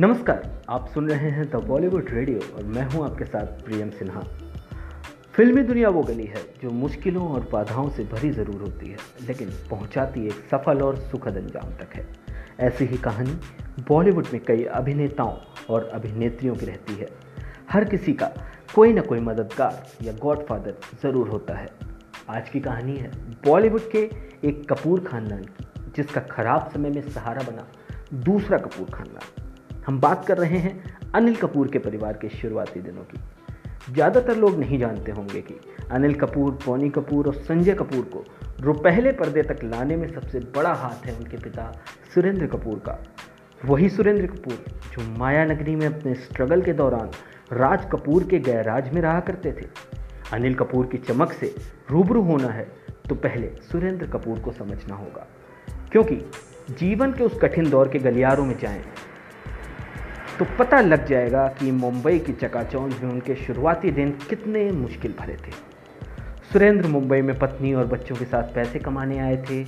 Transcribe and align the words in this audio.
नमस्कार, 0.00 0.42
आप 0.68 0.86
सुन 0.94 1.08
रहे 1.10 1.28
हैं 1.30 1.44
द 1.50 1.56
बॉलीवुड 1.64 2.08
रेडियो 2.10 2.38
और 2.56 2.62
मैं 2.66 2.84
हूँ 2.90 3.04
आपके 3.04 3.24
साथ 3.24 3.62
प्रियम 3.64 3.90
सिन्हा। 3.90 4.20
फिल्मी 5.34 5.62
दुनिया 5.62 5.88
वो 5.88 6.02
गली 6.02 6.24
है 6.24 6.42
जो 6.62 6.70
मुश्किलों 6.70 7.28
और 7.28 7.46
बाधाओं 7.52 7.90
से 7.90 8.04
भरी 8.04 8.30
ज़रूर 8.30 8.62
होती 8.62 8.86
है, 8.86 8.96
लेकिन 9.26 9.50
पहुंचाती 9.70 10.26
एक 10.26 10.40
सफल 10.50 10.82
और 10.82 10.96
सुखद 10.96 11.36
अंजाम 11.36 11.70
तक 11.74 11.94
है। 11.94 12.06
ऐसी 12.60 12.84
ही 12.84 12.96
कहानी 12.96 13.38
बॉलीवुड 13.88 14.26
में 14.32 14.40
कई 14.44 14.64
अभिनेताओं 14.64 15.36
और 15.70 15.88
अभिनेत्रियों 15.94 16.54
की 16.54 16.66
रहती 16.66 16.94
है। 16.94 17.08
हर 17.70 17.84
किसी 17.84 18.12
का 18.12 18.30
कोई 18.74 18.92
ना 18.92 19.02
कोई 19.02 19.20
मददगार 19.20 19.82
या 20.02 20.12
गॉडफादर 20.22 20.76
ज़रूर 21.02 21.28
होता 21.28 21.58
है। 21.58 21.68
आज 22.30 22.48
की 22.48 22.60
कहानी 22.60 22.96
है 22.96 23.12
बॉलीवुड 23.46 23.90
के 23.90 24.10
एक 24.48 24.68
कपूर 24.72 25.04
खानदान 25.04 25.44
की, 25.44 25.64
जिसका 25.96 26.20
खराब 26.30 26.70
समय 26.74 26.90
में 26.90 27.02
सहारा 27.02 27.50
बना 27.50 27.66
दूसरा 28.24 28.58
कपूर 28.58 28.90
खानदान। 28.90 29.43
हम 29.86 29.98
बात 30.00 30.24
कर 30.26 30.38
रहे 30.38 30.58
हैं 30.58 30.82
अनिल 31.14 31.36
कपूर 31.36 31.68
के 31.68 31.78
परिवार 31.78 32.12
के 32.12 32.28
शुरुआती 32.30 32.80
दिनों 32.80 33.02
की। 33.04 33.18
ज़्यादातर 33.92 34.36
लोग 34.36 34.58
नहीं 34.58 34.78
जानते 34.78 35.12
होंगे 35.12 35.40
कि 35.40 35.54
अनिल 35.90 36.14
कपूर, 36.14 36.52
पोनी 36.66 36.88
कपूर 36.90 37.26
और 37.26 37.34
संजय 37.34 37.74
कपूर 37.74 38.04
को 38.04 38.24
रो 38.60 38.72
पहले 38.74 39.12
पर्दे 39.12 39.42
तक 39.42 39.64
लाने 39.64 39.96
में 39.96 40.06
सबसे 40.08 40.40
बड़ा 40.56 40.72
हाथ 40.74 41.06
है 41.06 41.16
उनके 41.16 41.36
पिता 41.36 41.70
सुरेंद्र 42.14 42.46
कपूर 42.46 42.78
का। 42.78 42.98
वही 43.60 43.88
सुरेंद्र 43.88 44.26
कपूर 44.26 44.64
जो 44.92 45.08
माया 45.18 45.44
नगरी 45.44 45.74
में 45.76 45.86
अपने 45.86 46.14
स्ट्रगल 46.14 46.62
के 46.62 46.72
दौरान 46.72 47.10
राज 47.52 47.84
कपूर 47.92 48.24
के 48.24 48.38
गैराज 48.40 48.92
में 48.94 49.00
रहा 49.02 49.20
करते 49.20 49.52
थे। 49.52 49.66
अनिल 50.32 50.54
कपूर 50.54 50.86
की 50.86 50.98
चमक 50.98 51.32
से 51.32 51.54
रूबरू 51.90 52.22
होना 52.22 52.48
है 52.48 52.66
तो 53.08 53.14
पहले 53.14 53.50
सुरेंद्र 53.62 54.06
कपूर 54.08 54.38
को 54.38 54.52
समझना 54.52 54.94
होगा। 54.94 55.26
क्योंकि 55.92 56.16
जीवन 56.70 57.12
के 57.12 57.24
उस 57.24 57.38
कठिन 57.42 57.70
दौर 57.70 57.88
के 57.88 57.98
गलियारों 57.98 58.44
में 58.44 58.56
जाएँ 58.58 58.82
तो 60.38 60.44
पता 60.58 60.80
लग 60.80 61.06
जाएगा 61.06 61.46
कि 61.48 61.70
मुंबई 61.70 62.18
की 62.18 62.32
चकाचौंध 62.32 62.94
में 63.02 63.10
उनके 63.10 63.34
शुरुआती 63.36 63.90
दिन 63.90 64.10
कितने 64.28 64.70
मुश्किल 64.72 65.14
भरे 65.18 65.34
थे। 65.36 65.52
सुरेंद्र 66.52 66.88
मुंबई 66.88 67.20
में 67.22 67.38
पत्नी 67.38 67.72
और 67.74 67.86
बच्चों 67.86 68.16
के 68.16 68.24
साथ 68.24 68.54
पैसे 68.54 68.78
कमाने 68.78 69.18
आए 69.18 69.36
थे 69.50 69.64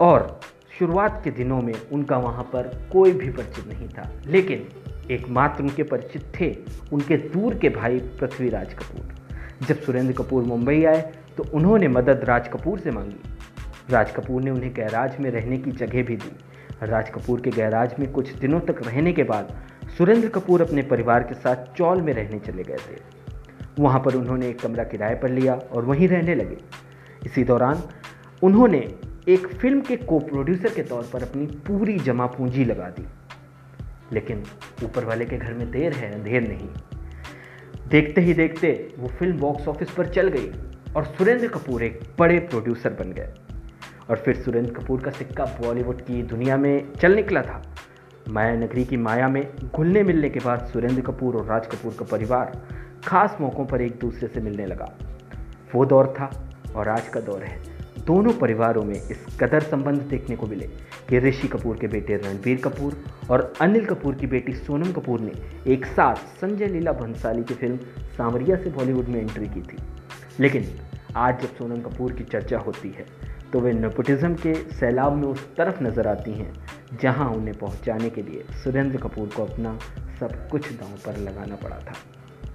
और 0.00 0.40
शुरुआत 0.78 1.20
के 1.24 1.30
दिनों 1.30 1.60
में 1.62 1.72
उनका 1.92 2.16
वहाँ 2.16 2.42
पर 2.42 2.68
कोई 2.92 3.12
भी 3.12 3.30
परिचित 3.30 3.66
नहीं 3.68 3.88
था। 3.88 4.10
लेकिन 4.26 4.68
एकमात्र 5.10 5.62
उनके 5.62 5.82
परिचित 5.82 6.32
थे 6.40 6.54
उनके 6.92 7.16
दूर 7.28 7.54
के 7.54 7.68
भाई 7.68 7.98
पृथ्वीराज 8.20 8.74
कपूर। 8.74 9.66
जब 9.66 9.80
सुरेंद्र 9.82 10.12
कपूर 10.14 10.44
मुंबई 10.44 10.84
आए 10.84 11.00
तो 11.36 11.44
उन्होंने 11.54 11.88
मदद 11.88 12.24
राज 12.24 12.48
कपूर 12.48 12.78
से 12.78 12.90
मांगी। 12.90 13.20
राज 13.90 14.10
कपूर 14.10 14.42
ने 14.42 14.50
उन्हें 14.50 14.72
गैराज 14.74 15.18
में 15.20 15.30
रहने 15.30 15.58
की 15.58 15.72
जगह 15.72 16.02
भी 16.02 16.16
दी। 16.16 16.32
राज 16.82 17.10
कपूर 17.10 17.40
के 17.40 17.50
गैराज 17.50 17.94
में 17.98 18.10
कुछ 18.12 18.32
दिनों 18.34 18.60
तक 18.60 18.82
रहने 18.86 19.12
के 19.12 19.22
बाद 19.22 19.56
सुरेंद्र 19.98 20.28
कपूर 20.28 20.62
अपने 20.62 20.82
परिवार 20.82 21.22
के 21.22 21.34
साथ 21.34 21.56
चौल 21.76 22.02
में 22.02 22.12
रहने 22.12 22.38
चले 22.38 22.62
गए 22.62 22.76
थे। 22.76 22.96
वहाँ 23.78 24.00
पर 24.00 24.14
उन्होंने 24.14 24.48
एक 24.48 24.60
कमरा 24.60 24.84
किराए 24.84 25.14
पर 25.14 25.28
लिया 25.28 25.54
और 25.54 25.84
वहीं 25.84 26.08
रहने 26.08 26.34
लगे। 26.34 26.56
इसी 27.26 27.44
दौरान 27.44 27.82
उन्होंने 28.42 28.94
एक 29.28 29.46
फ़िल्म 29.46 29.80
के 29.80 29.96
को 29.96 30.18
प्रोड्यूसर 30.18 30.74
के 30.74 30.82
तौर 30.82 31.10
पर 31.12 31.22
अपनी 31.22 31.46
पूरी 31.46 31.98
जमा 31.98 32.26
पूंजी 32.26 32.64
लगा 32.64 32.90
दी। 32.90 33.06
लेकिन 34.12 34.44
ऊपर 34.84 35.04
वाले 35.04 35.24
के 35.24 35.36
घर 35.36 35.54
में 35.54 35.70
देर 35.70 35.92
है 35.92 36.14
अंधेर 36.14 36.48
नहीं। 36.48 36.68
देखते 37.88 38.20
ही 38.20 38.34
देखते 38.34 38.94
वो 38.98 39.08
फ़िल्म 39.08 39.38
बॉक्स 39.38 39.68
ऑफ़िस 39.68 39.90
पर 39.90 40.06
चल 40.06 40.28
गई 40.28 40.50
और 40.96 41.04
सुरेंद्र 41.04 41.48
कपूर 41.48 41.82
एक 41.82 42.00
बड़े 42.18 42.38
प्रोड्यूसर 42.38 42.90
बन 42.90 43.12
गए। 43.12 43.34
और 44.10 44.16
फिर 44.16 44.36
सुरेंद्र 44.36 44.74
कपूर 44.74 45.00
का 45.00 45.10
सिक्का 45.10 45.44
बॉलीवुड 45.44 46.00
की 46.00 46.22
दुनिया 46.22 46.56
में 46.56 46.92
चल 46.92 47.14
निकला 47.14 47.42
था। 47.42 47.74
माया 48.28 48.54
नगरी 48.54 48.84
की 48.84 48.96
माया 48.96 49.28
में 49.28 49.42
घुलने 49.74 50.02
मिलने 50.02 50.28
के 50.30 50.40
बाद 50.40 50.66
सुरेंद्र 50.66 51.02
कपूर 51.02 51.36
और 51.36 51.44
राज 51.44 51.66
कपूर 51.66 51.94
का 51.98 52.04
परिवार 52.04 52.52
खास 53.06 53.36
मौक़ों 53.40 53.64
पर 53.66 53.80
एक 53.80 53.98
दूसरे 54.00 54.28
से 54.28 54.40
मिलने 54.40 54.66
लगा। 54.66 54.92
वो 55.74 55.84
दौर 55.86 56.06
था 56.18 56.30
और 56.76 56.88
आज 56.88 57.08
का 57.08 57.20
दौर 57.20 57.42
है। 57.42 57.56
दोनों 58.06 58.32
परिवारों 58.32 58.82
में 58.84 58.94
इस 58.94 59.24
कदर 59.40 59.60
संबंध 59.60 60.02
देखने 60.02 60.36
को 60.36 60.46
मिले 60.46 60.66
कि 61.08 61.18
ऋषि 61.18 61.48
कपूर 61.48 61.78
के 61.78 61.88
बेटे 61.88 62.16
रणबीर 62.16 62.60
कपूर 62.60 62.96
और 63.30 63.52
अनिल 63.60 63.84
कपूर 63.86 64.14
की 64.14 64.26
बेटी 64.26 64.52
सोनम 64.54 64.92
कपूर 64.92 65.20
ने 65.20 65.32
एक 65.72 65.86
साथ 65.86 66.16
संजय 66.40 66.66
लीला 66.66 66.92
भंसाली 66.92 67.42
की 67.42 67.54
फ़िल्म 67.54 67.76
सांवरिया 68.16 68.56
से 68.56 68.70
बॉलीवुड 68.70 69.08
में 69.08 69.20
एंट्री 69.20 69.46
की 69.46 69.60
थी। 69.62 69.78
लेकिन 70.40 70.66
आज 71.16 71.40
जब 71.42 71.56
सोनम 71.56 71.80
कपूर 71.80 72.12
की 72.12 72.24
चर्चा 72.24 72.58
होती 72.58 72.88
है 72.88 73.06
तो 73.52 73.60
वे 73.60 73.72
नेपोटिज्म 73.72 74.34
के 74.36 74.54
सैलाब 74.54 75.12
में 75.12 75.28
उस 75.28 75.46
तरफ़ 75.56 75.82
नज़र 75.84 76.06
आती 76.08 76.32
हैं 76.32 76.52
जहाँ 77.02 77.30
उन्हें 77.30 77.58
पहुँचाने 77.58 78.10
के 78.10 78.22
लिए 78.22 78.44
सुरेंद्र 78.64 78.98
कपूर 78.98 79.28
को 79.28 79.44
अपना 79.44 79.78
सब 80.20 80.48
कुछ 80.48 80.72
दांव 80.72 80.96
पर 81.06 81.16
लगाना 81.16 81.56
पड़ा 81.56 81.78
था। 81.78 81.94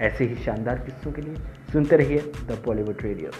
ऐसे 0.00 0.24
ही 0.24 0.34
शानदार 0.34 0.78
किस्सों 0.78 1.12
के 1.12 1.22
लिए 1.22 1.34
सुनते 1.72 1.96
रहिए 1.96 2.18
द 2.18 2.62
बॉलीवुड 2.64 2.96
रेडियो। 3.02 3.30